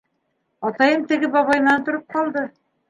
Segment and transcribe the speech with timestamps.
[0.69, 2.51] Атайым теге бабай менән тороп ҡалды.